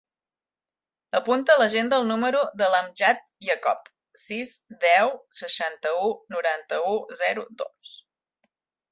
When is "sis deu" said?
4.21-5.11